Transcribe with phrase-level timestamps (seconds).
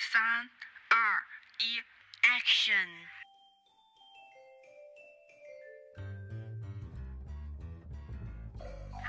[0.00, 0.49] 三、
[0.89, 0.95] 二、
[1.59, 1.81] 一，
[2.23, 2.87] Action！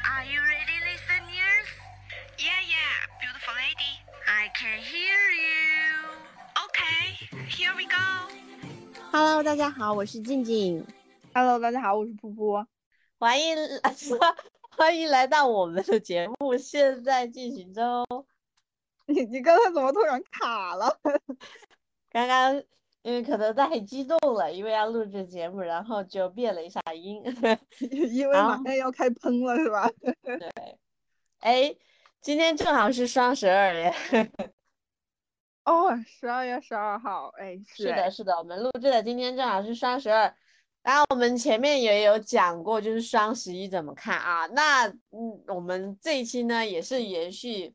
[0.04, 1.68] Are you ready, listeners?
[2.38, 4.00] Yeah, yeah, beautiful lady.
[4.26, 6.08] I can hear you.
[6.66, 7.16] Okay,
[7.48, 8.30] here we go.
[9.12, 10.86] Hello，大家好，我是静静，
[11.34, 12.66] Hello，大家好，我是噗噗。
[13.18, 13.56] 欢迎
[14.76, 18.06] 欢迎来到我们的节目，现在进行中。
[19.12, 20.98] 你你刚才怎么突然卡了？
[22.10, 22.62] 刚刚
[23.02, 27.22] 因为可能太激动了，因为要录制节目，然后就变了一下音。
[28.10, 29.90] 因为马上要开喷了是吧？
[30.22, 30.78] 对，
[31.40, 31.74] 哎，
[32.20, 33.94] 今天正好是双十二耶。
[35.64, 40.34] 哦，十二月十二号，哎，是是的，是的，我们录制的今天正好是双十二，
[40.82, 44.46] 然后我们前面也有讲过，就是双十一怎么看啊？
[44.48, 47.72] 那嗯，我们这一期呢也是延续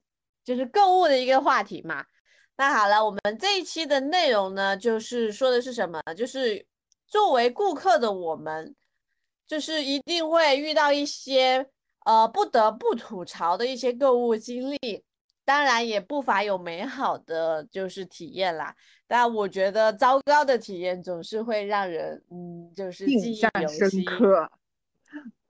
[0.47, 2.05] 就是购物的一个话题嘛。
[2.55, 6.01] 那好了，我们这一期的内容呢，就是说的是什么？
[6.15, 6.65] 就是
[7.05, 8.73] 作为顾客的我们，
[9.45, 11.67] 就是一定会遇到一些
[12.05, 15.03] 呃不得不吐槽的一些购物经历。
[15.44, 18.73] 当然也不乏有美好的就是体验啦，
[19.05, 24.05] 但我觉得糟糕的体验总是会让人嗯，就是记忆印象深犹新。
[24.05, 24.50] 刻。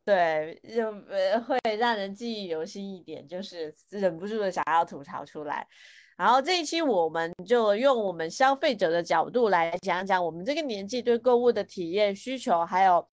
[0.08, 5.67] 对，就呃会让人记忆犹新一点，就是忍不住的想要吐槽出来。
[6.16, 13.05] 然后这一期我们就用我们消费者的角度来讲讲我们这个年纪对购物的体验需求，还有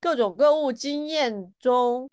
[0.00, 2.10] 各种购物经验中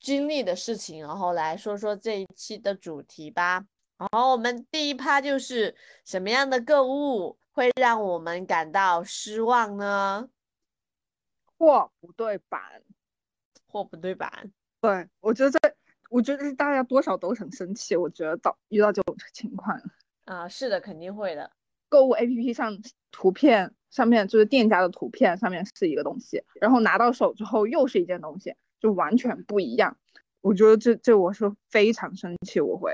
[0.00, 3.64] 经历的事情，然后来说说这一期的主题吧。
[3.96, 5.72] 然后我们第一趴就是
[6.04, 10.28] 什么样的购物会让我们感到失望呢？
[11.56, 12.82] 货不对版，
[13.74, 14.30] 货不对版。
[14.80, 15.58] 对我觉得这，
[16.10, 17.96] 我觉得大家多少都很生气。
[17.96, 19.76] 我觉得到遇到这种情况，
[20.26, 21.50] 啊，是的，肯定会的。
[21.88, 22.78] 购物 APP 上
[23.10, 29.96] 图片上面就是店家的图片上面是一个东西，然后拿到手之后又是一件东西，就完全不一样。
[30.40, 32.92] 我觉得这这我是非常生气，我会。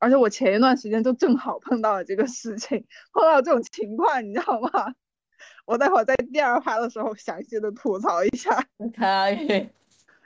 [0.00, 4.94] 而且我前一段时间就正好碰到了这个事情，碰到这种情况，你知道吗？
[5.66, 8.66] 我待会儿在第二趴的时候详细的吐槽一下。
[8.96, 9.68] 可以，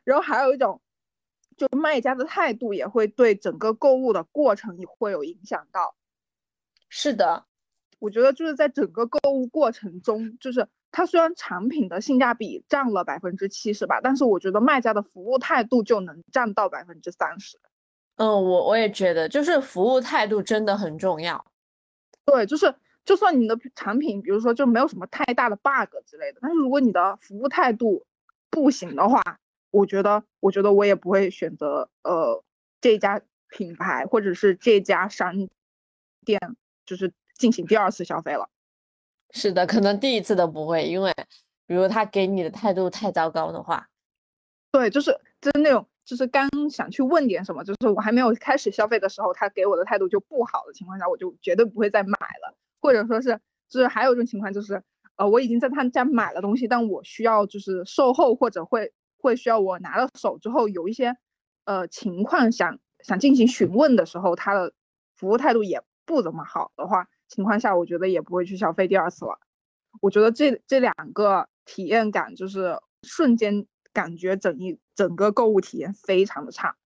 [0.07, 0.81] 然后还有一种，
[1.57, 5.97] 就卖家的态度也会对整个购物的过程也会有影响到。
[6.89, 7.45] 是的，
[7.99, 17.59] 我觉得就是在整个购物过程中，就是它虽然产品的性价比占了百分之七十吧，但是我觉得卖家的服务态度就能占到百分之三十。
[18.15, 21.45] 嗯，我我也觉得，就是服务态度真的很重要。
[22.25, 22.75] 对，就是
[23.05, 28.07] 就算你的产品，比如说就没有什么太大的 bug 之类的，但是如果你的服务态度
[28.51, 29.21] 不行的话，
[29.77, 32.43] 我觉得，我觉得我也不会选择呃
[32.81, 33.21] 这家
[33.51, 35.35] 品牌或者是这家商
[36.25, 36.41] 店，
[36.87, 38.49] 就是进行第二次消费了。
[39.33, 41.13] 是的，可能第一次都不会，因为
[41.67, 43.91] 比如他给你的态度太糟糕的话，
[44.73, 45.11] 对，就是
[45.43, 52.57] 就是那种，就是刚想去问点什么，就是我还没有开始消费的时候，他给我的态度就不好的情况下，我就绝对不会再买了。
[52.81, 53.39] 或者说是，
[53.69, 54.83] 就是还有一种情况就是，
[55.17, 61.17] 呃，我已经在他家买了东西，但我需要就是售后或者会会需要我拿到手之后有一些
[61.65, 64.73] 呃情况想想进行询问的时候，他的
[65.15, 69.39] 服务态度也不怎么好的话，情况下，我觉得也不会去消费第二次了。
[70.01, 76.77] 我觉得这这两个体验感就是瞬间感觉整一整个购物体验非常的差。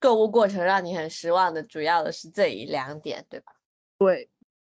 [0.00, 3.52] 购物过程让你很失望的，主要的是这一两点，对吧？
[3.98, 4.30] 对，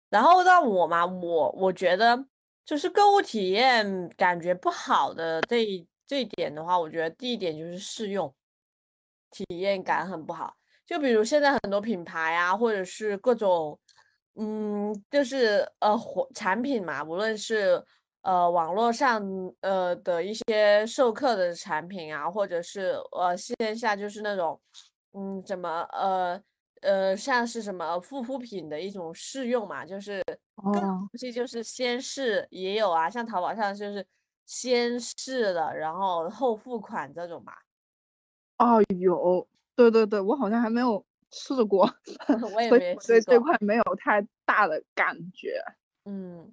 [0.09, 2.27] 然后到我嘛，我我觉得
[2.65, 8.35] 就是购物体验感觉不好的这一这一点的话，我觉得第一点就是试用
[9.31, 10.57] 体验感很不好。
[10.85, 13.79] 就比如现在很多品牌啊，或者是各种，
[14.35, 17.81] 嗯，就是呃活产品嘛，无论是
[18.23, 19.23] 呃网络上
[19.61, 24.61] 呃的一些授课的产品啊，或者是呃线下就是那种，
[25.13, 26.43] 嗯，怎么呃。
[26.83, 30.25] 呃，像是什么护肤品的一种试用嘛，就是
[30.73, 34.03] 各种哦，东西就是先试也有啊，像淘宝上就是
[34.51, 37.63] 先试了，然后后付款这种吧。
[38.59, 41.89] 哦，有，对对对，我好像还没有试过，
[42.53, 43.39] 我也所以没我对这。
[43.39, 45.63] 块没有太大的感觉。
[46.05, 46.53] 嗯，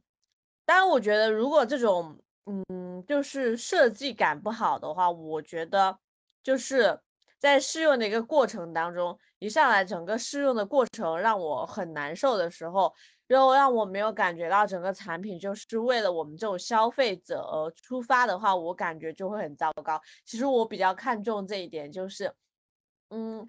[0.64, 2.16] 当然我觉得如果这种
[2.46, 5.98] 嗯就是设计感不好的话，我觉得
[6.44, 7.00] 就是
[7.40, 12.94] 在试用的一个过程当中，一上来整个试用的过程让我很难受的时候，
[13.28, 20.02] 然后让我没有感觉到整个产品就是为了我们这种消费者而出发的话，我感觉就会很糟糕。
[20.26, 22.34] 其实我比较看重这一点，就是
[23.10, 23.46] 嗯，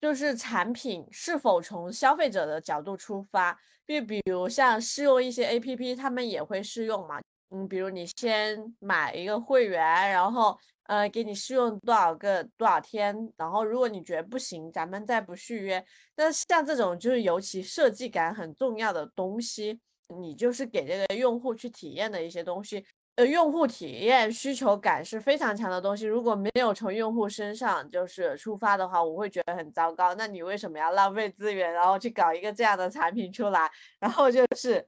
[0.00, 7.20] 就是产品是否从消费者的角度出发，就比如像试用一些 A P P，他们也会试用嘛。
[7.50, 10.58] 嗯，比如你先买一个会员，然后
[10.92, 15.82] 呃给你试用多少个多少天，然后如果你觉得不行，咱们再不续约。
[16.14, 19.80] 但像这种就是尤其设计感很重要的东西，
[20.20, 22.84] 你就是给这个用户去体验的一些东西。
[23.16, 30.14] 呃，用户体验需求感是非常强的东西，如果没有从用户身上就是出发的话，我会觉得很糟糕。
[30.14, 34.86] 那你为什么要浪费资源，然后去搞一个这样的产品出来， 然后就是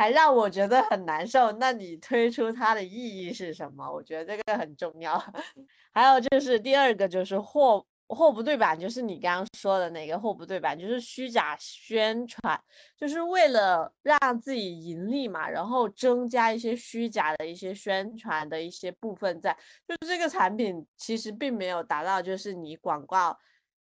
[0.00, 1.52] 还让我觉得很难受？
[1.52, 3.86] 那你推出它的意义是什么？
[3.92, 5.18] 我觉得这个很重要。
[5.92, 7.84] 还有就是第二个就是货。
[8.12, 12.60] 货不对版就是你刚刚说的哪个货不对版，就是虚假宣传，
[12.96, 19.56] 就是为了让自己盈利嘛，然后增加一些虚假的一些宣传的一些部分在，
[19.86, 23.38] 就是这个产品其实并没有达到就是你广告，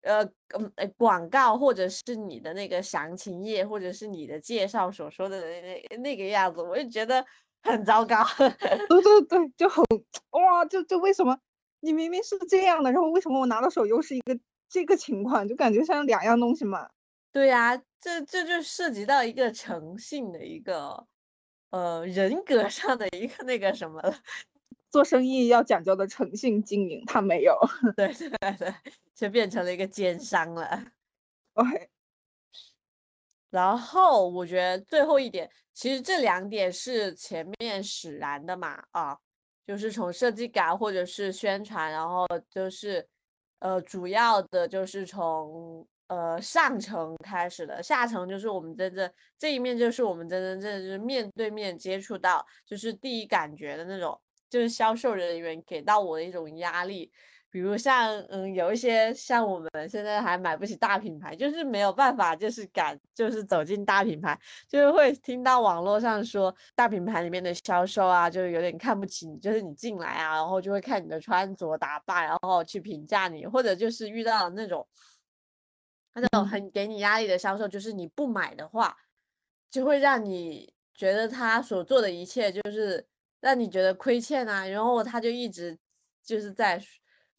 [0.02, 0.24] 呃，
[0.58, 7.26] 嗯，广告或者是你的那个详情页或者是你的介绍所说的那那那个样子，我就觉得
[7.64, 8.24] 很糟糕。
[8.90, 9.84] 对对对，就很
[10.32, 11.38] 哇，就就为什么？
[11.82, 14.38] 你明明是这样的，然后为什么我拿到手又是一个
[14.70, 15.48] 这个情况？
[15.48, 16.90] 就感觉像两样东西嘛。
[17.32, 21.06] 对呀，这这就涉及到一个诚信的一个，
[21.72, 24.16] 呃，人格上的一个那个什么了。
[24.92, 27.56] 做生意要讲究的诚信经营，他没有。
[27.96, 28.74] 对对对，
[29.20, 30.86] 就变成了一个奸商了。
[31.54, 31.90] OK。
[33.50, 39.18] 然后我觉得最后一点，其实这两点是前面使然的嘛，啊。
[39.68, 43.08] 就是从设计感或者是宣传，然后就是，
[43.60, 54.20] 呃，主要的就是从呃上层开始的，下层就是我们真正这一面就是我们真真正正面对面接触到，就是第一感觉的那种，
[54.50, 57.12] 就是销售人员给到我的一种压力。
[57.52, 74.88] 比如像嗯，有一些像我们现在还买不起大品牌，就是没有办法，就是敢就是走进大品牌，就是会听到网络上说大品牌里面的销售啊，就是有点看不起你，就是你进来啊，然后就会看你的穿着打扮，然后去评价你，或者就是遇到那种
[76.14, 78.96] 那种很给你压力的销售，就是你不买的话，
[79.72, 83.08] 就会让你觉得他所做的一切就是
[83.40, 85.76] 让你觉得亏欠啊，然后他就一直
[86.24, 86.80] 就是在。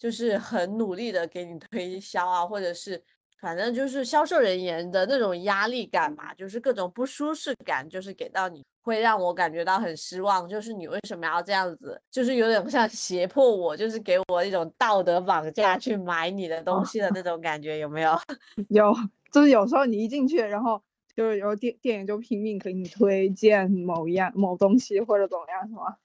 [0.01, 3.01] 就是很努力的给你推销啊，或者是
[3.39, 10.49] 反正就是销售人员的那种压力感嘛，就是各种不舒适感，就是给到你会让我感觉到很失望。
[10.49, 12.01] 就是你为什么要这样子？
[12.11, 18.19] 就是有点像胁迫我，就是给我一种道德绑架去买你的东西的那种感觉，有没有？
[18.71, 18.95] 有，
[19.31, 20.83] 就是有时候你一进去，然后
[21.15, 25.97] 就是有店店员就拼命给你推荐某一样某东西或者怎么样，是吗？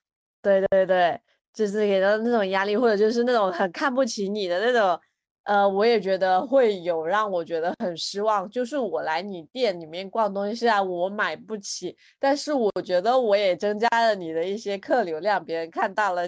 [0.41, 1.21] 对对对。
[1.55, 4.99] 就是给到那种压力，或者就是那种很看不起你的那种，
[5.43, 8.49] 呃，我也觉得会有让我觉得很失望。
[8.49, 16.23] 就是我来你店里面逛东西，啊我买不起，但是我觉得我也增加了你的一些客流量，别人看到了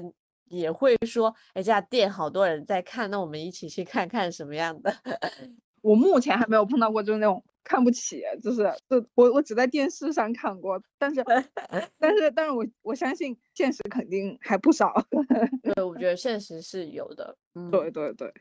[0.50, 4.96] 也会说，哎，这家店好多人在看，那我们一起去看看什么样的。
[5.82, 7.44] 我目前还没有碰到过，就是那种。
[7.68, 11.22] 看不起，就是就我我只在电视上看过，但是
[12.00, 14.94] 但是但是我我相信现实肯定还不少。
[15.62, 17.38] 对，我觉得现实是有的。
[17.56, 18.34] 嗯，对对对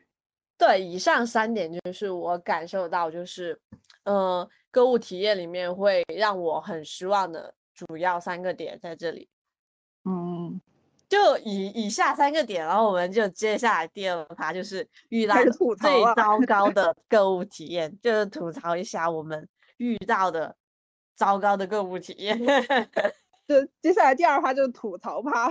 [0.57, 3.59] 对，以上三点就是我感受到，就是
[4.03, 9.27] 嗯，购物体验里面会让我很失望的主要三个点在这里。
[10.05, 10.61] 嗯。
[11.09, 19.47] 就以以下三个点，然后我们就接下来第二趴，就是遇到最糟糕 的购物体验，就是吐槽一下我们
[19.77, 20.55] 遇到的
[21.15, 22.37] 糟糕的购物体验。
[23.47, 25.49] 就接下来第二趴就是吐槽趴。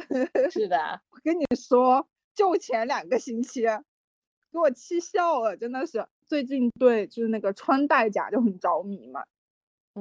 [0.50, 6.06] 是的，我跟你说，就前两个星期，给我气笑了，真的是。
[6.28, 9.24] 最近对就是那个穿戴甲就很着迷嘛，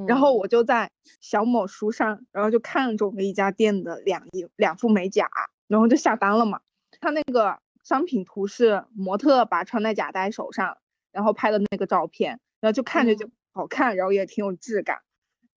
[0.08, 5.30] 然后我就在小某书上，然后就看中了一家店的两一两副美甲。
[5.68, 6.62] 然后就下单了嘛，
[7.02, 10.78] 他那个商品图是模特把穿戴甲戴手上，
[11.12, 15.00] 然后拍的那个照片，然后就看着就好看，然后也挺有质感。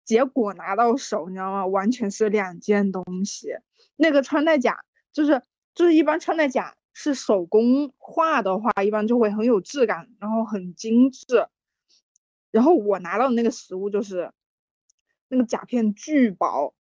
[0.07, 1.66] 结果拿到手，你知道吗？
[1.66, 3.49] 完全是两件东西。
[3.97, 4.78] 那个穿戴甲
[5.12, 5.42] 就是
[5.75, 11.47] 就是一般穿戴甲是手工画的话，一般就会很有质感，然后很精致。
[12.50, 14.33] 然后我拿到的那个实物就是
[15.28, 16.75] 那个甲片巨薄，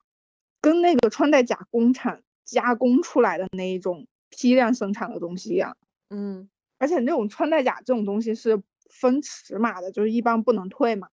[0.60, 2.22] 跟那个穿戴甲工厂。
[2.48, 5.76] 加工出来的那一种批量生产的东西一样，
[6.08, 6.48] 嗯，
[6.78, 11.10] 而且那种穿戴甲这种东西是分尺码的，就是一般不能退嘛。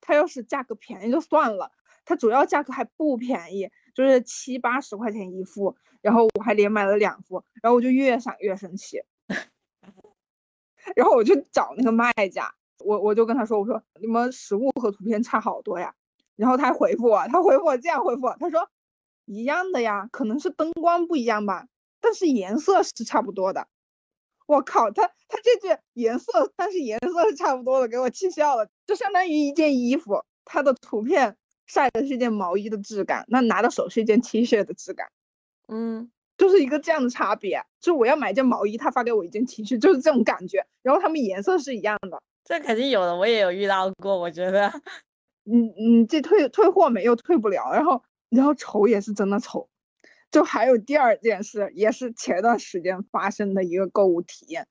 [0.00, 1.72] 它要是价格便宜就算了，
[2.06, 9.02] 它主要价格还不便宜，就是七八十块钱一副，然后我还连买了两副，然后我就越想越生气，
[10.96, 15.94] 然后我就找那个卖家，我我就跟他说，我说你们实物和图片差好多呀。
[16.36, 18.68] 然后他回复我，他回复我这样回复，他说
[19.24, 21.66] 一样的呀，可能是灯光不一样吧，
[22.00, 23.66] 但是颜色是差不多的。
[24.46, 28.68] 我靠，他他这句颜色，但是颜色是差不多的，给我气笑了。
[28.86, 35.08] 就相当于一件衣服，它的图片晒的是一件毛衣的质感，那拿到手是一件 T 恤的质感。
[35.66, 37.62] 嗯，就是一个这样的差别。
[37.80, 40.66] 就我要买件毛衣，他发给我一件 T 恤，就是这种感觉。
[40.82, 44.18] 然后他们颜色是一样的，这肯定有的，我也有遇到过。
[44.18, 44.72] 我觉得，
[45.44, 49.68] 你你这退退货没又退不了，然后然后丑也是真的丑。
[50.30, 54.66] 就还有第二件事，也是前段时间发生的一个购物体验，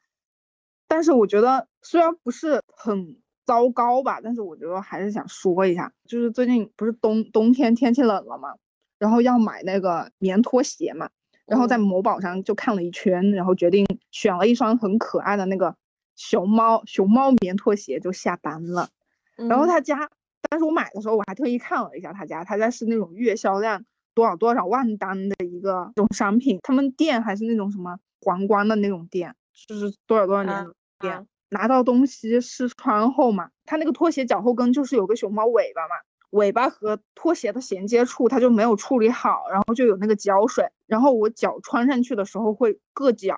[0.87, 8.55] 但是我觉得虽然不是很糟糕吧，但是我觉得还是想说一下，就是最近不是冬冬天天气冷了嘛，
[8.97, 11.09] 然后要买那个棉拖鞋嘛，
[11.45, 15.75] 然后在某宝上就看了一圈，然后决定选了一双很可爱的那个
[16.17, 18.89] 熊猫熊猫棉拖鞋就下单了，
[19.37, 20.09] 然后他家，
[20.49, 23.85] 但是我买的时候我还特意看了一下他家，他家是那种月销量。
[24.13, 29.35] 多少多少万单的一个这种商品，他们店还是那种什么皇冠的那种店，
[29.67, 31.27] 就是多少多少年的店。
[31.49, 35.89] 拿到东西试穿后嘛，它那个拖鞋脚后跟就是有个熊猫尾巴嘛，
[36.31, 43.37] 尾巴和拖鞋的衔接处它就没有处理好，然后就有那个胶水，然后我脚穿上去的时候会硌脚，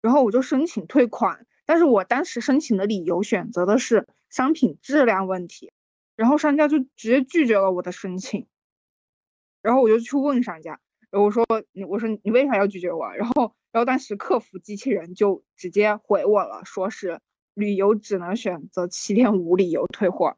[0.00, 5.72] 然后我就申请退款，但是我当时申请的理由选择的是商品质量问题，
[6.16, 8.46] 然后商家就直接拒绝了我的申请。
[9.62, 10.78] 然后我就去问商家，
[11.10, 13.10] 我说你，我说你为啥要拒绝我？
[13.14, 17.18] 然后，然后当时客服机器人就直接回我了，说是
[17.54, 20.36] 旅游只能选择七天无理由退货。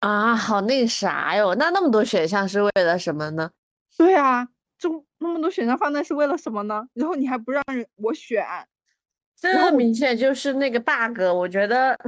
[0.00, 3.52] 啊，好那啥哟，那那么多选项是为了什么呢？
[3.96, 6.88] 对啊，就那么多选项放那是为了什么呢？
[6.92, 8.44] 然后你还不让人我选，
[9.36, 11.20] 这明显就是那个 bug。
[11.34, 11.98] 我觉得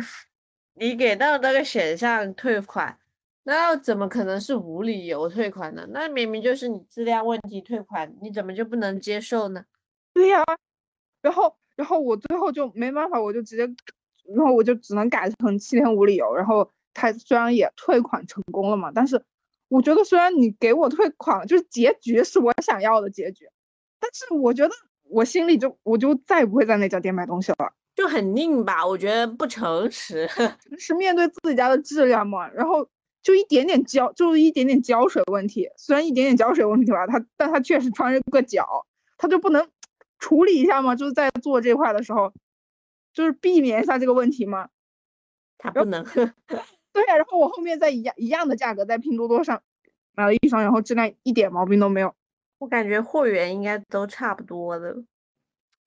[0.75, 2.99] 你给到那个选项退款。
[3.44, 5.87] 那怎么可能是无理由退款呢？
[5.90, 9.64] 那明明就是你质量问题退款，你怎么就不能接受呢？
[10.12, 10.44] 对呀，
[11.23, 13.62] 然后然后我最后就没办法，我就直接，
[14.37, 16.35] 然后我就只能改成七天无理由。
[16.35, 19.25] 然后他虽然也退款成功了嘛，但是
[19.68, 23.49] 我觉得虽然你给我退款，就是结局是我想要的结局，
[23.99, 24.75] 但是我觉得
[25.10, 28.86] 我心里就我就再也不会在那家店买东西了，就很拧吧？
[28.86, 30.28] 我觉得不诚实，
[30.78, 32.88] 是面对自己家的质量嘛，然后。
[33.20, 35.68] 就一点点胶，就是一点点胶水问题。
[35.76, 38.86] 虽然一点点胶水问题吧，他但他确实穿着个脚，
[39.18, 39.68] 他就不能
[40.18, 40.94] 处理一下吗？
[40.94, 42.32] 就是在做这块的时候，
[43.12, 44.68] 就是避免一下这个问题吗？
[45.58, 46.02] 他不能。
[46.94, 49.60] 对呀，然后我后面在一样一样的价格在拼多多上
[50.14, 52.14] 买了一双，然后质量一点毛病都没有。
[52.58, 54.94] 我感觉货源应该都差不多的。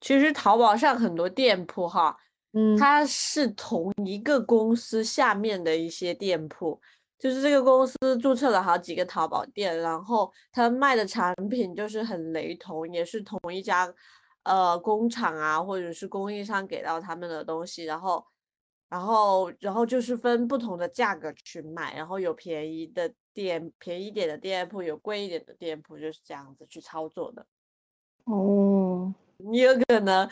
[0.00, 2.16] 其实淘宝上很多店铺哈，
[2.52, 6.80] 嗯，它是同一个公司下面的一些店铺。
[7.18, 13.88] 就是这个公司注册了好几个淘宝店，然后他卖的产品就是很雷同，也是同一家
[14.42, 18.26] 呃工厂啊，或者是供应商给到他们的东西，然后
[18.88, 27.46] 然后然后就是分不同的价格去卖，然后有便宜的店，便宜点的店铺，有贵一点的店铺，就是这样子去操作的。
[28.24, 30.28] 哦，你有可能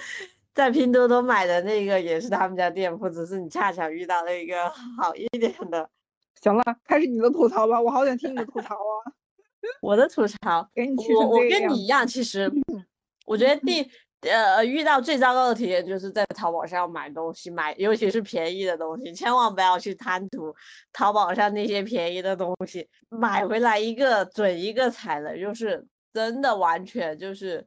[0.55, 5.89] 在拼多多买的那个也是他们家店铺，只是你恰巧遇到了一个 好一点的。
[6.41, 9.13] 行了，开始你的吐槽吧，我好想听你的吐槽啊！
[9.83, 12.51] 我的吐槽，给你我我跟你一样，其实
[13.27, 13.87] 我觉得第
[14.23, 20.55] 呃遇到最糟糕的体验就是在淘宝上买东西，买尤其是便宜的东西，千万不要去贪图
[20.93, 27.67] 淘宝上那些便宜的东西，买回来一个准一个踩雷，就是真的完全就是。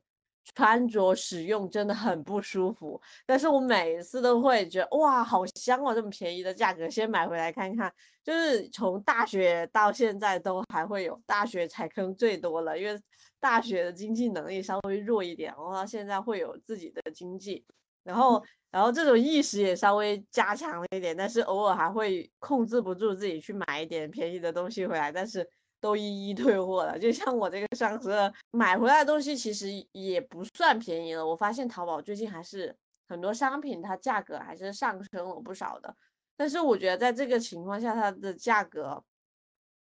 [0.56, 7.92] 穿着使用真的很不舒服，但是我每次都会觉得哇，好香哦，这么便宜的价格，先买回来看看。
[8.24, 13.00] 就是从大学到现在都还会有，大学踩坑最多了，因为
[13.40, 17.66] 大学的经济能力稍微弱一点，然后现在会有自己的经济，
[18.04, 25.50] 然后然后这种意识也稍微加强了一点，但是偶尔还会控制不住自己去买一点便宜的东西回来，但是。
[25.84, 31.28] 都一一退货了，就像我这个双十二买回来的东西，其实也不算便宜了。
[31.28, 32.74] 我发现淘宝最近还是
[33.10, 35.94] 很多商品它价格还是上升了不少的，
[36.38, 39.04] 但是我觉得在这个情况下，它的价格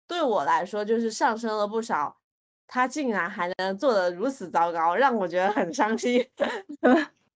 [0.07, 2.17] 对我来说就是上升了不少，
[2.65, 6.27] 它竟然还能做得如此糟糕，让我觉得很伤心。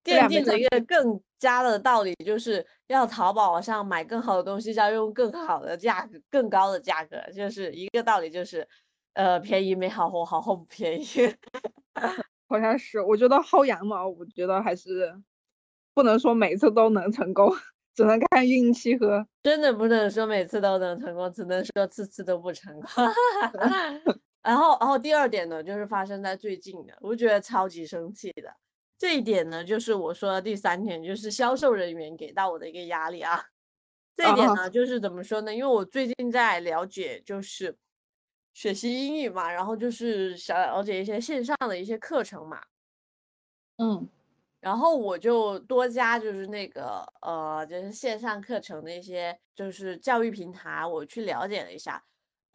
[0.03, 8.67] 奠定了一个更加的道理，就是要淘宝上买更好的东西，要用更好的价格、更高的价格，就是一个道理，就是，
[9.13, 11.05] 呃，便宜没好货，好货不便宜。
[12.47, 15.15] 好像是，我觉得薅羊毛，我觉得还是
[15.93, 17.51] 不能说每次都能成功，
[17.95, 22.83] 只能看运气和真的不能说每次都能成功，只能说次次都不成功。
[24.41, 28.51] 然后，然后第二点呢，就是发生在最近的，我觉得超级生气的。
[28.97, 33.45] 这一点呢，就是我说的第三点，就是销售人员给到我的一个压力啊。
[34.15, 35.53] 这一点呢，就是怎么说呢？
[35.53, 37.77] 因为我最近在了解，就是
[38.53, 42.61] 学习英语嘛，然后就是想了解一些线上的一些课程嘛。
[43.77, 44.07] 嗯。
[44.61, 52.03] 然后我就多加就是那个呃，就是线上课程的一些就是教育平台，我去了解了一下。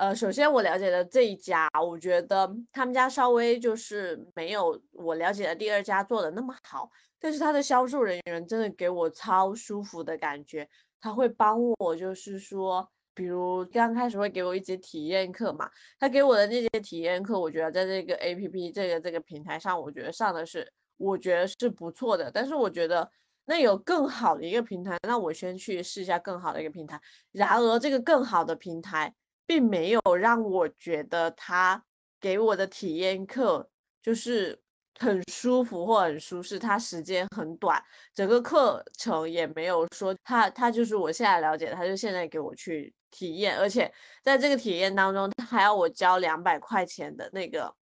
[0.00, 10.66] 呃，首先我了解的这一家，我觉得他们家稍微就是没有我了解的第二家做的那么好，但是他的销售人员真的给我超舒服的感觉，
[11.02, 20.66] 他会帮我，就是说，比如刚开始会给我一节体验课嘛，他给我的那节体验课，我觉得在这个 A P P 这个这个平台上，我觉得上的是
[20.97, 23.07] 我觉得是不错的，但是我觉得
[23.45, 26.99] 那有更好的一个平台，那我先去试一下更好的一个平台，
[27.33, 29.14] 然而这个更好的平台。
[29.50, 31.83] 并没有让我觉得他
[32.21, 33.69] 给我的体验课
[34.00, 34.57] 就是
[34.97, 37.83] 很舒服或很舒适，他时间很短，
[38.14, 43.92] 整个课程也没有说他他就是我现在了解，他就现在给我去体验，而且
[44.23, 47.75] 在这个体验当中，他还要我交两百块钱的那个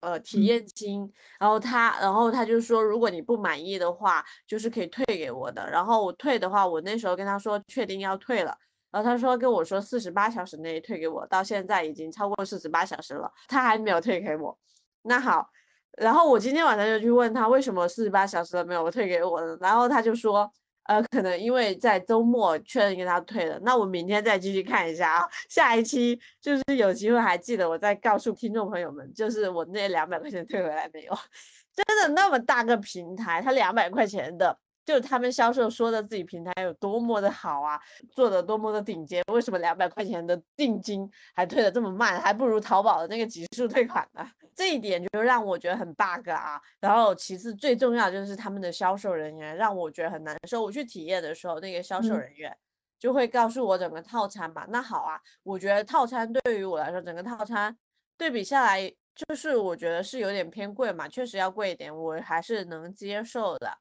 [0.00, 8.56] 呃体验金，然后他然后他就说如果你不满意的话，就是可以退给我的，然后我退的话，我那时候跟他说确定要退了。
[8.94, 14.56] 然后他说跟我说四十八小时内退给我，到现在已经超过四十八小时了，他还没有退给我。
[15.02, 15.50] 那好，
[15.98, 19.58] 然后我今天晚上就去问他为什么四十八小时都没有退给我呢？
[19.60, 20.48] 然后他就说，
[20.84, 23.58] 呃，可能因为在周末确认给他退了。
[23.64, 31.12] 那我明天再继续看一下啊， 下一期就是有机会还记得我再告诉听众朋友们，就是我那两百块钱退回来没有？
[31.74, 34.56] 真的那么大个平台，他两百块钱的。
[34.84, 44.28] 就是他们销售说的自己平台有多么的好啊，做的多么的顶尖，为什么两百块钱的定金还退的这么慢，还不如淘宝的那个极速退款呢？
[44.54, 46.60] 这一点就让我觉得很 bug 啊。
[46.80, 50.62] 然后其次最重要就是他们的销售人员让我觉得很难受。
[50.62, 52.56] 我去体验的时候，那个销售人员
[52.98, 54.64] 就会告诉我整个套餐嘛。
[54.68, 57.76] 那好啊，我觉得套餐对于我来说，整个套餐
[58.16, 63.78] 对比下来，就是我觉得是有点偏贵嘛，确实要贵一点，我还是能接受的。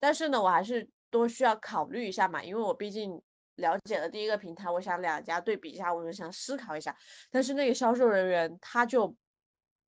[0.00, 3.20] 但是呢，我还是多需要考虑一下嘛，因为我毕竟
[3.56, 6.96] 了解了第一个平台，我想两家对比一下，我就想思考一下。
[7.30, 9.14] 但是那个销售人员他就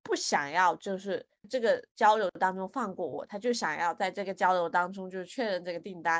[0.03, 6.17] 不想要，就是这个交流当中放过我，他就想要在这个交流当中就确认这个订单。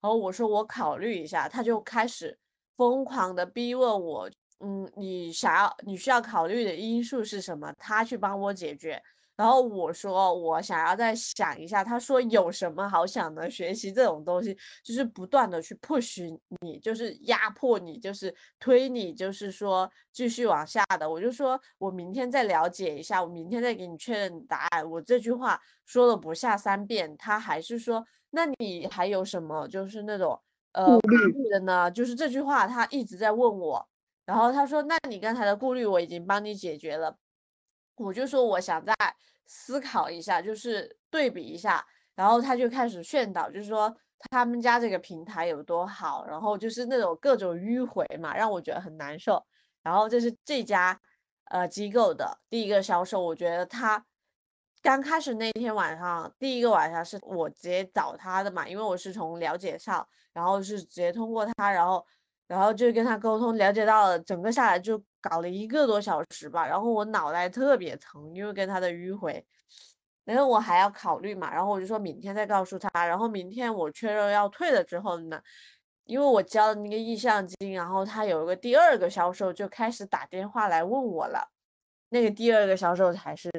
[0.00, 2.36] 然后我说我考虑一下，他就开始
[2.76, 7.72] 疯狂的逼问我，嗯，你想要你需要考虑的因素是什么？
[7.78, 9.00] 他去帮我解决。
[9.38, 13.48] 然后我说我想要再想一下，他说有什么好想的？
[13.48, 21.08] 学习这种东西就是不断的去 push 你，就是压迫你，就是推你，就是说继续往下的。
[21.08, 24.90] 我就说我明天再了解一下，我明天再给你确认答案。
[24.90, 30.36] 我这句话说了不下三遍，他还是说那你还有什么就是那种
[30.72, 31.88] 呃顾虑的呢？
[31.88, 33.88] 就是这句话他一直在问我，
[34.26, 37.16] 然后他说那你刚才的顾虑我已经帮你解决了。
[37.98, 38.94] 我就说我想再
[39.46, 41.84] 思考一下，就是对比一下，
[42.14, 43.94] 然后他就开始炫导，就是说
[44.30, 49.44] 他们家这个平台有多好，然后就是那种各种迂回嘛，让我觉得很难受。
[49.82, 51.00] 然后这是这家
[51.46, 54.04] 呃机构的第一个销售，我觉得他
[54.82, 62.06] 刚开始那天晚上，第一个晚上是我直接找他的嘛，因为我是从了解上，然后是直接通过他，然后
[62.46, 65.02] 然后就跟他沟通，了解到了整个下来就。
[65.20, 69.44] 搞了一个多小时吧，然后我脑袋特别疼，因为跟他的迂回，
[70.24, 75.40] 然后我还要考虑嘛，然后我就说明天再告诉他，然后明天我确认要退了之后呢，
[76.04, 81.50] 因为我交了那个意向金，然后他有一个第二个销售就开始打电话来问我了，
[82.10, 83.50] 那个第二个销售才是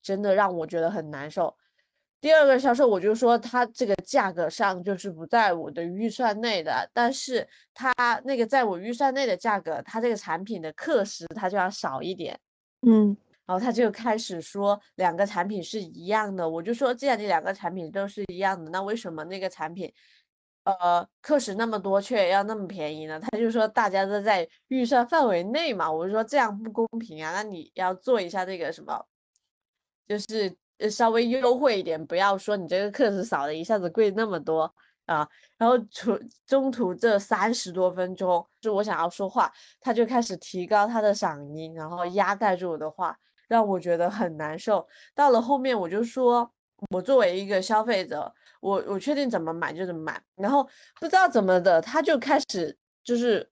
[0.00, 1.56] 真的让我觉得很难受。
[2.22, 7.92] 第二个销售，我就说他这个价格上就是不在我的预算内的，但是他
[8.24, 12.38] 那个在我预算内的价格，他这个产品的课时他就要少一点，
[12.86, 19.92] 嗯，然后他就开始说两个产品是一样的，我就说既然你两个产品都是一样的，那为什么那个产品，
[20.62, 23.18] 呃，课时那么多却要那么便宜呢？
[23.18, 29.04] 他就说大家都在预算范围内嘛，我就说这样不公平啊，那你要做一下这个什么，
[30.06, 30.56] 就是。
[30.90, 34.72] 稍微优惠一点，不要说你这个课时少了一下子贵那么多
[35.06, 35.28] 啊。
[35.58, 43.16] 然后途中途这三十多分钟，就我想要说话，他就开始提高他的嗓音，然后压盖住我的话，
[43.48, 44.86] 让我觉得很难受。
[45.14, 46.50] 到了后面我就说，
[46.90, 50.64] 我作为一个消费者，我我确定怎么买就怎么买，然后
[50.98, 53.48] 不知道怎么的，他就开始就是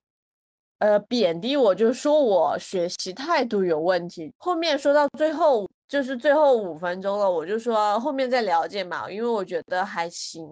[0.81, 4.33] 呃贬低我，就说我学习态度有问题。
[4.39, 10.43] 后面说到最后，就是最后五分钟了，我就说后面再了解嘛，因为我觉得还行，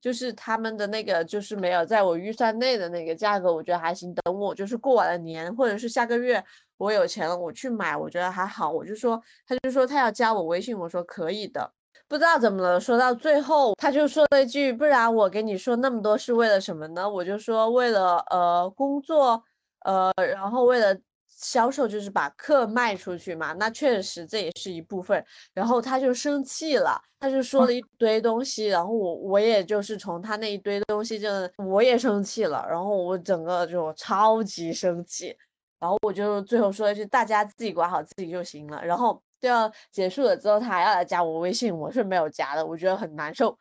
[0.00, 4.14] 就是他们的那个就是没有在我预算内的那个价格，我觉得还行。
[4.14, 6.42] 等我就是过完了年或者是下个月
[6.78, 8.70] 我有钱了，我去买，我觉得还好。
[8.70, 11.72] 我就说，他就说他要加我微信，我说可以的。
[12.08, 19.42] 不知道怎么了，说到最后，他就说了一句：“不然我给你说那么多是为了什么呢？”我就说为了呃工作，
[19.84, 20.96] 呃，然后为了
[21.28, 23.52] 销售，就是把课卖出去嘛。
[23.54, 25.24] 那确实这也是一部分。
[25.52, 35.36] 然后他就生气了，他就说了一堆东西，然后我我也就是从他那一堆东西，就我也生气了，然后我整个就超级生气，
[35.78, 39.22] 然后我就最后说一句：“大家自己管好自己就行了。”然后。
[39.42, 43.58] 就要结束了之后，他还要来加我微信，我是没有加的，我觉得很难受。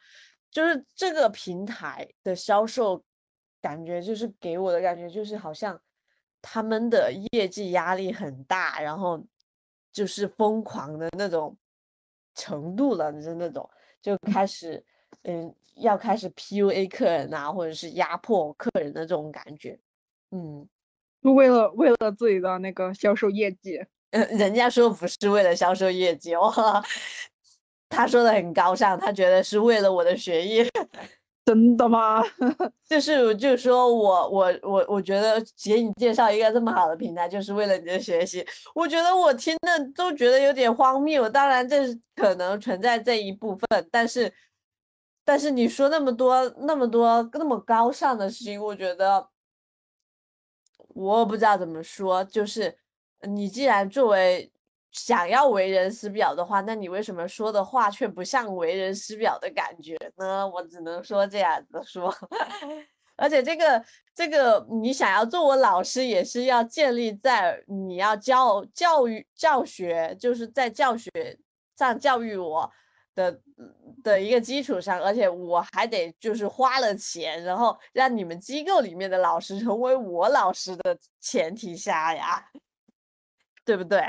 [0.52, 3.04] 就是这个平台的销售，
[3.60, 5.82] 感觉就是给我的感觉就是好像
[6.42, 9.24] 他们的业绩压力很大，然后
[9.92, 11.56] 就是疯狂的那种
[12.36, 13.70] 程度了，就是那种
[14.02, 14.84] 就开始
[15.24, 19.80] 嗯要开始 PUA 客人啊，或者是压迫客人的这种感觉，
[20.32, 20.68] 嗯，
[21.22, 23.80] 就为了为了自己的那个销售业绩。
[24.12, 26.52] 嗯， 人家说不是为了销售业绩哦，
[27.88, 30.68] 他说的很高尚，他觉得是为了我的学业，
[31.44, 32.22] 真的吗？
[32.88, 41.28] 就是就是说我我我我觉得给你介绍一个这么好的平台，就是为了你的学习，我觉得我听的都觉得有点荒谬。
[41.30, 41.78] 当然这
[42.16, 44.32] 可能存在这一部分，但是
[45.26, 49.28] 但是你说那么多那么多那么高尚的事情，我觉得
[50.90, 52.78] 我不知道怎么说，就是。
[53.24, 54.52] 你既然作为
[54.92, 60.48] 想要为人师表的话，那你为什么说的话却不像为人师表的感觉呢？
[60.48, 62.14] 我只能说这样子说。
[63.16, 63.84] 而且这个
[64.16, 71.10] 这个，你想要做我老师，也是要建立在你要教教育教学，就是在教学
[71.78, 72.70] 上教育我
[73.14, 73.40] 的
[74.04, 82.44] 的一个基础上，而且我还得就是花了钱，然后让你们机构里面的老师成为我老师的前提下呀。
[83.64, 84.02] 对不对？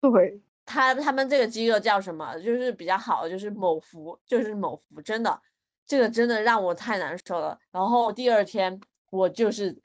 [0.00, 2.38] 对，他他们这个机构叫什么？
[2.38, 5.40] 就是比较好，就是某福，就是某福，真的，
[5.86, 7.58] 这个真的让我太难受了。
[7.72, 8.80] 然后第二天，
[9.10, 9.76] 我就是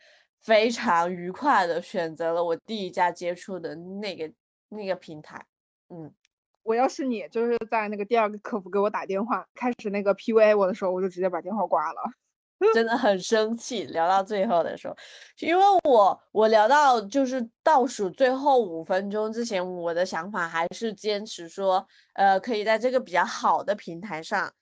[0.42, 4.32] 非常愉快的选择了我第一家接触的那个
[4.70, 5.46] 那个平台。
[5.90, 6.14] 嗯，
[6.62, 12.02] 我要是你，就是在那个第二个客服给我打电话，开始那个 PUA 我的时候，我就直接把电话挂了。
[12.74, 14.96] 真的很生气，聊到最后的时候，
[15.40, 24.54] 因为我我聊到就是倒数最后五分钟之前，我的想法还是坚持说，呃，可以在这个比较好的平台上，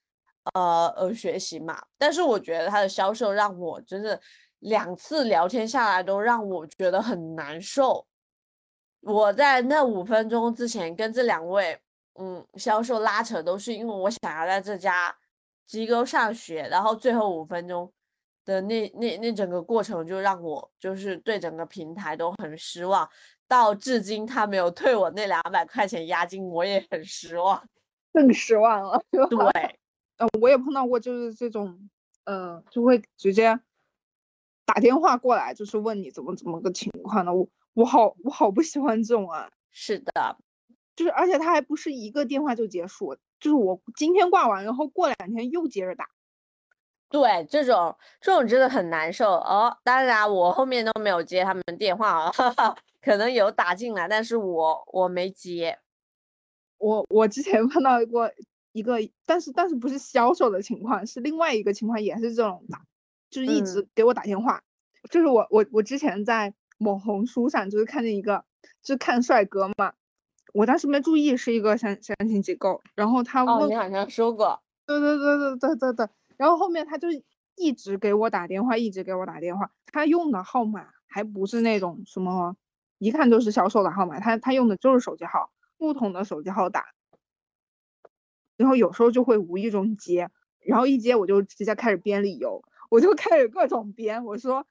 [0.54, 1.82] 呃呃学习嘛。
[1.98, 4.20] 但是我觉得他的销售让我真的
[4.60, 8.06] 两次聊天下来都让我觉得很难受。
[9.02, 11.80] 我在那五分钟之前跟这两位
[12.20, 15.16] 嗯销售拉扯，都是因为我想要在这家。
[15.72, 17.90] 机构上学，然后最后五分钟
[18.44, 23.10] 的那那那整个过程就让我就是对整个平台都很失望，
[23.48, 27.66] 到至今他没有退我那两百块钱押金，我也很失望，
[28.12, 29.02] 更失望了。
[29.30, 29.80] 对，
[30.18, 31.90] 呃，我也碰到过，就是这种，
[32.26, 33.58] 呃，就会直接
[34.66, 37.34] 打电话过来，就是问你怎么怎么个情况呢？
[37.34, 39.50] 我我好我好不喜欢这种啊。
[39.70, 40.38] 是的，
[40.98, 43.16] 就是而且他还不是一个电话就结束。
[43.42, 46.08] 就是我今天挂完，然后过两天又接着打，
[47.10, 49.76] 对，这种这种真的很难受哦。
[49.84, 52.32] 当然，我后面都没有接他们电话啊，
[53.02, 55.80] 可能有打进来，但是我我没接。
[56.78, 58.32] 我我之前碰到过
[58.72, 62.82] 一个，但是但是不是销售的情况，是另外一个情况，也是这种打，
[63.30, 64.64] 就是一直给我打电话。
[65.10, 68.46] 就是我我我之前在某红书上就是看见一个，
[68.84, 69.94] 就是看帅哥嘛。
[70.54, 77.08] 我当时没注意是一个相相亲机构，然后他问，你好像说过，对对对对对对对，然后后面他就
[77.56, 82.56] 一直给我打电话，一直给我打电话，他用的号码还不是那种什么，
[82.98, 86.86] 一看就是销售的号码，他他用的就是手机号，不同的手机号打，
[88.58, 94.66] 然后有时候就会无意中接，然后一接我就直接开始编理由，我就开始各种编，我说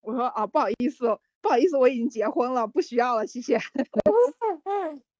[0.00, 3.58] 我说啊不好意思不好意思我已经结婚了，不需要了，谢谢。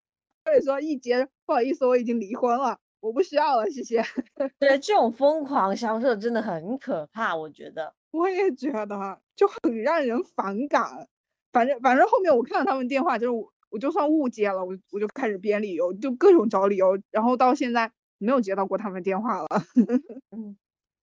[0.46, 4.00] 或者说一接不好意思，我已经离婚了，我不需要了，谢谢。
[4.60, 7.92] 对，这种疯狂销售真的很可怕，我觉得。
[8.12, 11.08] 我也觉得就很让人反感。
[11.52, 19.46] 反正反正后面我看到他们电话，就是我我就算误接了，我我就开始编理由，就各种找理由，然后到现在没有接到过他们电话了。
[20.30, 20.56] 嗯，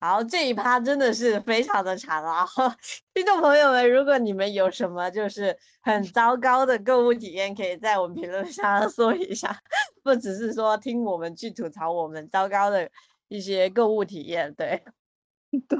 [0.04, 2.46] 好，这一趴真的是非常的长啊！
[3.16, 9.58] 听众朋友们，如果你们有什么就是很糟糕的购物体验，可以在我们评论下说一下，
[10.04, 12.92] 不只是说听我们去吐槽我们糟糕的
[13.30, 14.84] 一些购物体验，对。
[15.70, 15.80] 对，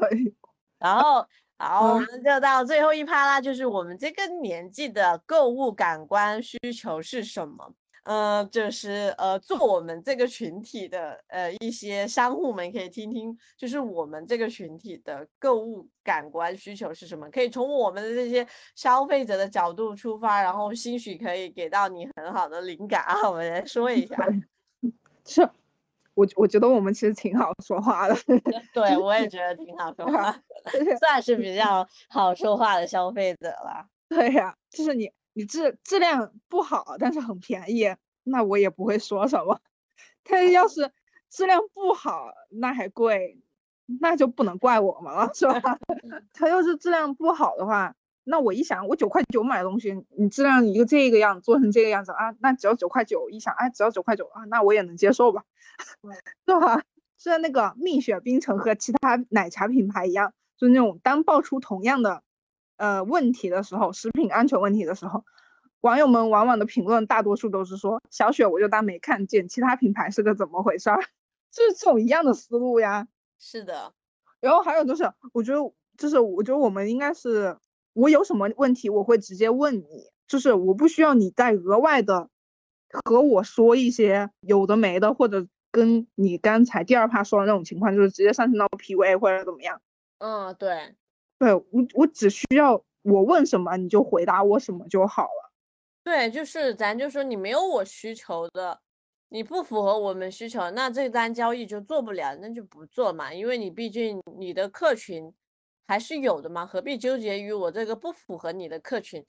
[0.80, 7.74] 然后好，我嗯们就到最后一趴啦，就是我们这个年纪的购物感官需求是什么？
[8.04, 17.30] 呃，就是呃，做我们这个群体的呃一些商户们可以听听，就是我们这个群体的购物感官需求是什么？
[17.32, 23.30] 可以从我们的这些消费者的角度出发，然后兴许可以给到你很好的灵感啊。
[23.30, 24.16] 我们来说一下，
[25.26, 25.50] 是
[26.14, 28.16] 我我觉得我们其实挺好说话的，
[28.74, 30.32] 对我也觉得挺好 说话，
[30.72, 33.88] 就 是算是比较好说话的消费者了。
[34.10, 39.60] 对呀、就是你你质质量不好，但是很便宜，那我也不会说什么。
[40.24, 40.92] 他要是
[41.30, 43.42] 质量不好，那还贵，
[44.00, 45.78] 那就不能怪我们了， 是吧？
[46.34, 55.44] 他要是质量不好的话，那我一想，我九块九买东西，你质量一个这个样，做成这个样子啊，那只要九块九，一想，哎，只要九块九啊，那我也能接受吧，
[56.46, 56.82] 是吧？
[57.18, 62.22] 就像那个蜜雪冰城和其他奶茶品牌一样，就那种当爆出同样的
[62.78, 65.24] 呃问题的时候，食品安全问题的时候，
[65.82, 70.98] 网友们往往的评论大多数都是说小雪我就当没看见，其他品牌是个怎么回事儿，
[71.52, 73.08] 就是这种一样的思路呀。
[73.40, 73.94] 是的，
[74.40, 75.60] 然后还有就是，我觉得
[75.98, 77.58] 就是我觉得我们应该是，
[77.94, 82.30] 我有什么问题我会直接问你，就是我不需要你再额外的
[83.06, 89.82] 和我说一些有的没的，或者跟你刚才第二趴说的那种情况，就是直接上升到 PUA 或者怎么样。
[90.20, 90.96] 嗯，对，
[91.40, 95.52] 对我我只需要我问什么你就回答我什么就好了。
[96.04, 98.82] 对，就是咱就说你没有我需求的，
[99.30, 105.34] 你不符合我们需求，那这单交易就做不了，那就不做嘛，因为你毕竟你的客群
[105.88, 109.26] 还是有的嘛，何必纠结于我这个不符合你的客群，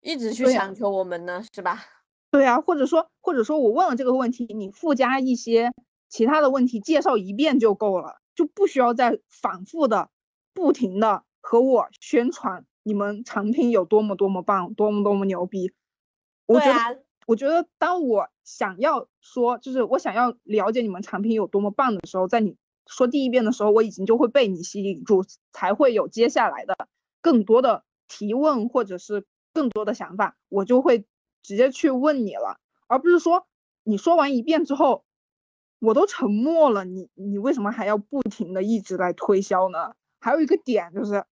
[0.00, 1.84] 一直去强求我们呢，是吧？
[2.32, 5.72] 对啊，或者说或者说我问了这个问题，你附加一些
[6.08, 10.10] 其他的问题介绍一遍就够了，就不需要再反复的、
[10.56, 15.74] 不停的和我宣传你们产品有多么多么棒，多么多么牛逼。
[16.46, 26.88] 我觉得，啊，我觉得当我想要说，就是我想要了解你们产品有多么棒的时候，在你说第一遍的时候，我已经就会被你吸引住，才会有接下来的
[27.20, 31.04] 更多的提问或者是更多的想法，我就会
[31.42, 33.46] 直接去问你了，而不是说
[33.84, 35.04] 你说完一遍之后，
[35.80, 39.94] 我都沉默了，你你为什么还要不停的一直来推销呢？
[40.26, 41.24] 还有一个点就是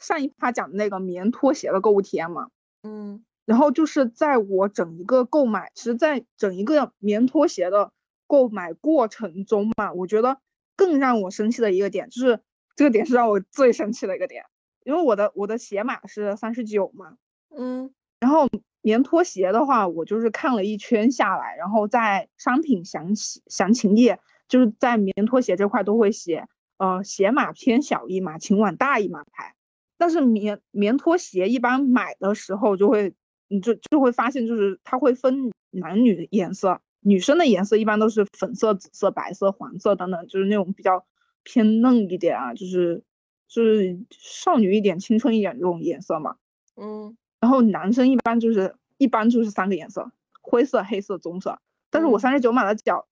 [0.00, 2.48] 上一趴讲的那个棉拖鞋的购物体验嘛，
[2.82, 3.22] 嗯。
[3.44, 7.92] 然后就是在我整一个购买，其实，在整一个棉拖鞋的
[8.26, 10.38] 购买过程中嘛，我觉得
[10.76, 12.40] 更让我生气的一个点，就是
[12.74, 14.44] 这个点是让我最生气的一个点，
[14.84, 17.18] 因为我的我的鞋码是三十九嘛，
[17.54, 17.92] 嗯。
[18.18, 18.48] 然后
[18.80, 24.18] 棉拖鞋的话，我就是看了一圈下来，然后在商品详细详情页，
[24.48, 26.46] 就是在棉拖鞋这块都会写，
[26.82, 29.54] 呃，鞋码偏小一码，请往大一码拍。
[29.96, 33.14] 但是棉棉拖鞋一般买的时候就会，
[33.46, 41.06] 你就就会发现，就是它会分男女颜色，女生的颜色一般都是粉色、紫色、白色、黄色等等，就是那种比较
[41.44, 43.04] 偏嫩一点啊，就是
[43.46, 46.34] 就是少女一点、青春一点这种颜色嘛。
[46.74, 51.60] 嗯然后男生一般就是一般就是三个颜色，灰色、黑色、棕色。
[51.90, 53.06] 但是我嗯三十九码的脚，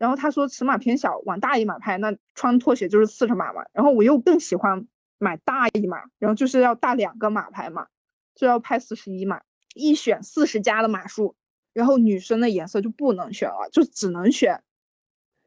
[0.00, 3.66] 然后他说尺码偏小，往大一码拍，那穿拖鞋就是四十码嘛。
[3.74, 4.86] 然后我又更喜欢
[5.18, 7.86] 买大一码，然后就是要大两个码拍嘛，
[8.34, 9.42] 就要拍四十一码，
[9.74, 11.36] 一选四十加的码数，
[11.74, 14.62] 然后女生的颜色就不能选了，就只能选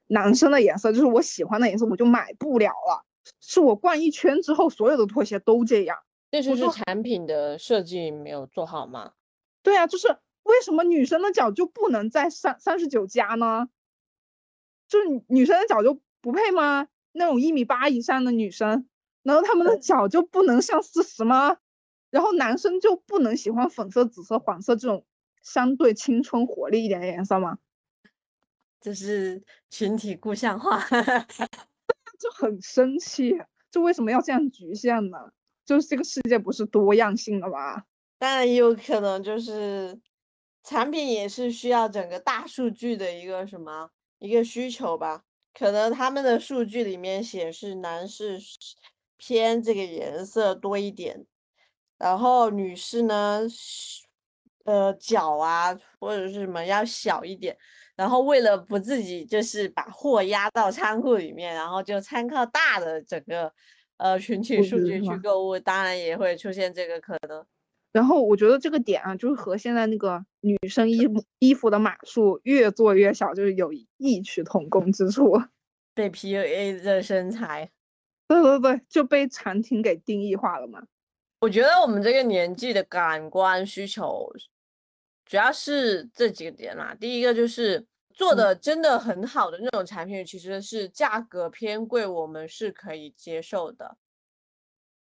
[0.06, 3.04] 男生的颜色，就是我喜欢的颜色，我就买不了了。
[3.40, 5.98] 是我逛一圈之后，所有的拖鞋都这样。
[6.30, 9.14] 这就是产品的设计没有做好吗？
[9.64, 10.10] 对啊，就是
[10.44, 13.68] 为什么女生的脚就不能在三三十九加呢？
[14.94, 16.88] 就是女女生的脚就不配吗？
[17.14, 18.88] 那种一米八以上的女生，
[19.24, 21.58] 难道她们的脚就不能像四十吗？
[22.12, 25.04] 然后男生就不能喜欢粉色、紫色、黄色这种
[25.42, 27.58] 相对青春活力一点的颜色吗？
[28.80, 30.80] 这是群体固象化。
[32.20, 33.36] 就很生气，
[33.72, 35.18] 就为什么要这样局限呢？
[35.66, 37.84] 就是这个世界不是多样性的吗？
[38.20, 40.00] 当然也有可能就是
[40.64, 43.90] 产品也是需要整个大数据的一个什么
[44.24, 45.22] 一个需求吧，
[45.54, 48.58] 可能他们的数据里面显示男士是
[49.18, 51.26] 偏这个颜色多一点，
[51.98, 54.06] 然后女士呢是
[54.64, 57.58] 呃脚啊或者是什么要小一点，
[57.98, 63.54] 然后为了不自己就是把货压到仓库里面，然后就参考大的整个
[63.98, 67.46] 呃群体数据去购物，当然也会出现这个可能。
[67.94, 75.40] 然后我觉得这个点啊，就是和现在那个女生衣衣服的码数越做越小，就是有异曲同工之处。
[75.94, 77.70] 被 PUA 的身材，
[78.28, 80.82] 对对对，就被产品给定义化了嘛。
[81.42, 84.28] 我觉得我们这个年纪的感官需求，
[85.26, 86.98] 主要是这几个点啦。
[87.00, 93.98] 第一个就是做的真的很好的那种产品，其实是价格偏贵，我们是可以接受的。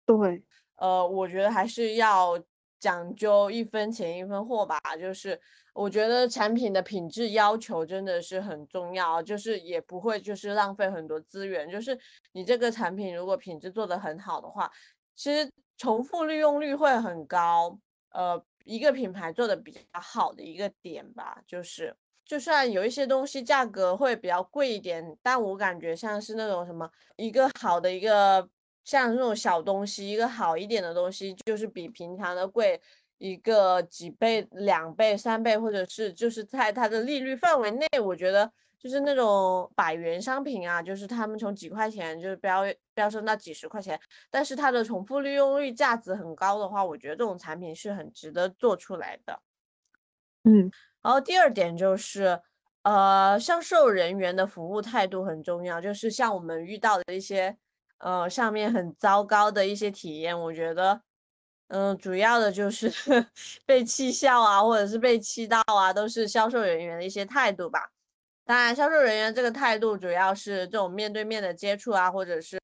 [0.06, 0.42] 对，
[0.76, 2.42] 呃，我觉得还是要。
[2.80, 5.40] 讲究一分钱一分货吧，就是
[5.74, 11.68] 我觉得产品的品质要求真的是很重要，就是也不会就是浪费很多资源。
[11.70, 11.98] 就是
[12.32, 14.70] 你这个产品如果品质做得很好的话，
[15.16, 17.78] 其实重复利用率会很高。
[18.10, 28.48] 呃，一个品牌做的比较好的一个点吧，就是就算有一些东西价格会比较贵一点，但我感觉像是那种什么一个好的一个。
[28.88, 32.80] 像这种小东西，一个好一点的东西，就是比平常的贵
[33.18, 42.62] 一个几倍、两倍、三倍，或者是就是在它的利率范围内，我觉得就是那种百元商品啊，就是他们从几块钱就是飙
[42.94, 49.38] 飙升到几十块钱，但是它的重复利用率价值很高的话，我觉得这种产品是很值得做出来的。
[50.44, 50.70] 嗯，
[51.02, 52.40] 然后第二点就是，
[52.84, 57.58] 呃，销售人员的服务态度很重要，就是像我们遇到的一些。
[57.98, 61.00] 呃，上面很糟糕的一些体验，我觉得，
[61.68, 62.90] 嗯，主要的就是
[63.66, 67.90] 被气笑啊，或者是被气到啊，都是销售人员的一些态度吧。
[68.44, 72.58] 当然，销售人员这个态度主要是这种面对面的接触啊，或者是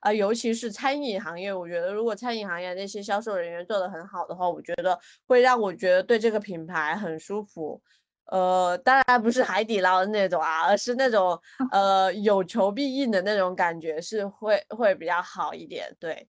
[0.00, 4.98] 啊，尤其是餐饮行业，我觉得如果餐饮行业那些销售人员做得很好的话，我觉得
[5.28, 7.80] 会让我觉得对这个品牌很舒服。
[8.28, 11.40] 呃，当然不是海底捞的那种啊，而是那种
[11.72, 15.96] 呃有求必应的那种感觉，是会会比较好一点。
[15.98, 16.28] 对，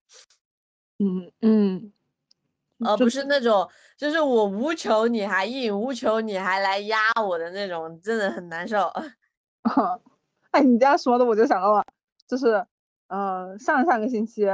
[0.98, 1.92] 嗯嗯，
[2.86, 8.90] 而不是那种就是我无求你还应，无求你还来压我的那种，真的很难受。
[10.52, 11.84] 哎，你这样说的，我就想到了，
[12.26, 12.64] 就是
[13.08, 14.46] 呃上上个星期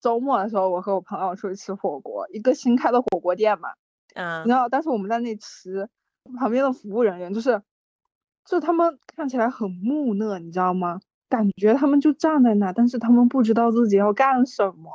[0.00, 3.70] 周末的时候，我和我朋友出去吃火锅，一个新开的火锅店嘛，
[4.14, 5.88] 嗯，然后但是我们在那吃。
[6.36, 7.62] 旁边的服务人员就是，
[8.44, 11.00] 就他们看起来很木讷，你知道吗？
[11.28, 14.90] 感觉他们就站在那，但是他们不知道自己要干什么，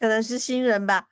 [0.00, 1.06] 可能是新人吧，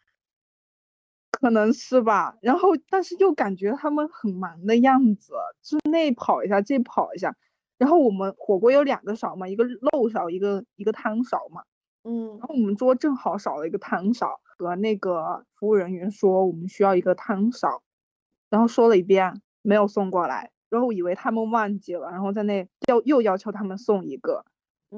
[1.30, 2.36] 可能是吧。
[2.42, 7.36] 然后，但是又感觉他们很忙的样子，就那跑一下，这跑一下。
[7.78, 11.62] 然后我们火锅有两个勺嘛，一个漏勺，一个一个汤勺嘛。
[12.02, 12.38] 嗯。
[12.38, 17.82] 然后我们桌正好少了一个汤勺，和那个服务人员说我们需要一个汤勺，
[18.50, 19.42] 然后说了一遍。
[19.66, 24.44] 没有送过来，然后我以为他们忘记了，然后在那要又要求他们送一个，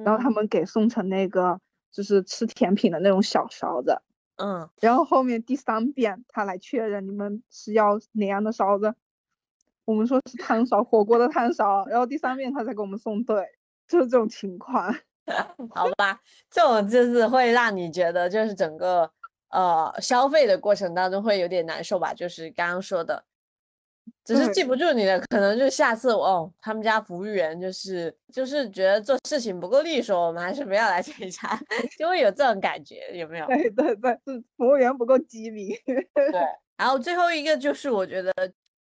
[0.05, 1.59] 然后他们给送成那个
[1.91, 4.03] 就是吃甜品的那种小勺子，
[4.37, 8.95] 嗯，然后后面第三遍他来确认你们是要哪样的勺子，
[9.87, 13.47] 我们说是汤勺，火锅的汤勺，然后第三遍他才给我们送对，
[13.89, 14.95] 就是这种情况，
[15.75, 19.11] 好吧，这种就是会让你觉得就是整个
[19.49, 23.25] 呃消费的过程当中会有点难受吧，就是刚刚说的。
[24.29, 31.59] 只是记不住你的，可能就下次哦，他们家服务员就是就是觉得做事情不够利索，我们还是不要来这一家，
[31.99, 33.47] 就会有这种感觉，有没有？
[33.47, 35.75] 对对对，是服务员不够机敏。
[35.87, 36.43] 对，
[36.77, 38.31] 然后最后一个就是我觉得，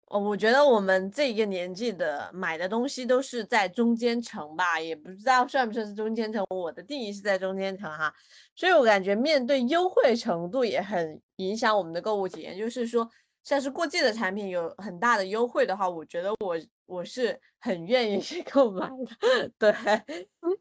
[0.07, 8.11] 哦，我觉得我们这一个年纪的买的东西都是在中间层吧，也不知道算不算是中间层，我的定义是在中间层哈，
[8.55, 13.07] 所以我感觉面对优惠程度也很影响我们的购物体验，就是说。
[13.47, 19.49] 像是过季的产品有很大的优惠的话，我觉得我我是很愿意 去购买的。
[19.57, 19.73] 对，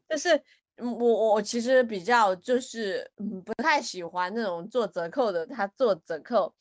[0.06, 0.40] 但是
[0.78, 6.54] 我我其实比较就是嗯不太喜欢那种做折扣的，他做折扣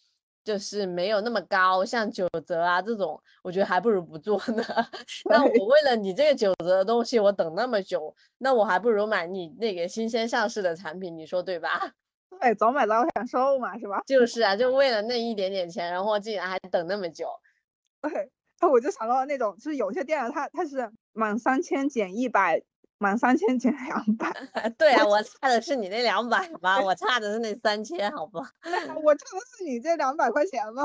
[0.44, 4.64] 就是没有那么高，像九折啊这种，我觉得还不如不做呢。
[5.30, 11.92] 那我为了你这个九折的东西，我等那么久，那我还不如买你那个新鲜上市的产品，你说对吧？
[12.40, 14.02] 对，早买早享受嘛，是吧？
[14.06, 17.28] 就是啊，就为了那一点点钱，然后竟然还等那么久。
[18.02, 18.30] 对，
[18.62, 22.62] 那我就想到了那种，就是有些店它它是满三千减一百，
[22.98, 24.32] 满三千减两百。
[24.78, 26.80] 对啊，我差的是你那两百吧？
[26.82, 28.38] 我差的是那三千，好不？
[29.04, 30.84] 我差的是你这两百块钱吗？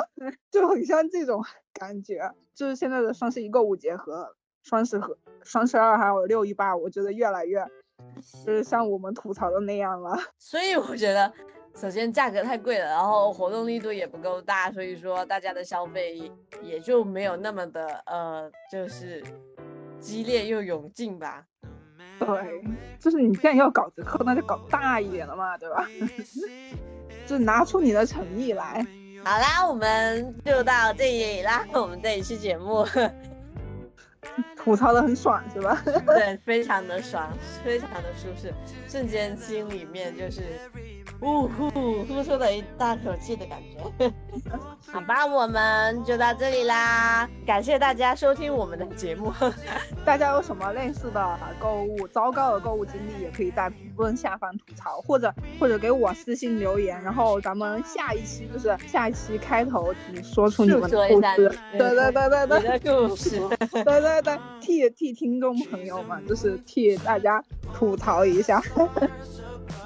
[0.51, 1.45] 就很像这种
[1.75, 7.67] 感觉，就是现在的双十一购物节和双十和双十二还有六一八，我觉得越来越。
[8.45, 11.33] 就是像我们吐槽的那样了， 所以我觉得
[11.75, 16.31] 首先价格太贵了，然后活动力度也不够大，所以说大家的消费
[16.63, 19.23] 也就没有那么的呃，就是
[19.99, 21.45] 激烈又勇进吧。
[22.19, 22.29] 对，
[22.99, 25.87] 就是你既然要搞折扣，那就搞大一点了嘛，对吧？
[27.27, 28.87] 就拿出你的诚意来。
[29.25, 32.85] 好啦，我们就到这里啦，我们这一期节目
[34.57, 35.83] 吐槽的很爽是吧？
[35.85, 37.33] 对，非常的爽，
[37.65, 38.53] 非常的舒适，
[38.89, 40.43] 瞬间心里面就是
[41.23, 41.71] 呜呼
[42.05, 44.13] 呼出了一大口气的感觉。
[44.91, 49.33] 好吧，我们就到这里啦，感谢大家收听我们的节目。
[50.05, 63.39] 大家有什么类似的购物糟糕的购物经历，也可以在评论下方吐槽，或者或者给我私信留言，然后咱们下一期就是下一期开头你说出你们的故事，对对对对对，故事，
[63.85, 67.43] 对对对，替替听众朋友们就是替大家
[67.75, 68.63] 吐槽一下。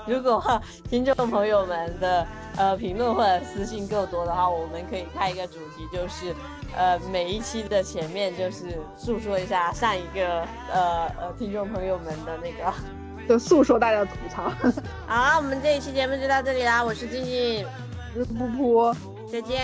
[0.06, 2.26] 如果听众朋友们的
[2.56, 6.34] 呃评论或者私信够多的话，我们可以开一个主题，就是
[6.76, 10.42] 呃每一期的前面就是诉说一下上一个
[10.72, 12.72] 呃呃听众朋友们的那个，
[13.28, 14.50] 就诉说大家的吐槽。
[15.06, 17.66] 好，我们这一期节目就到这里啦，我是静静，
[18.14, 18.96] 我是噗噗，
[19.30, 19.60] 再见，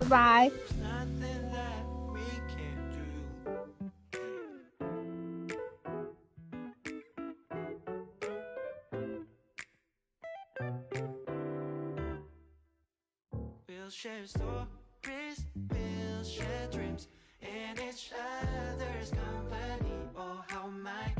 [0.00, 0.50] 拜拜。
[14.00, 17.08] share stories, meals, share dreams
[17.42, 19.90] in each other's company.
[20.16, 21.12] Oh, how my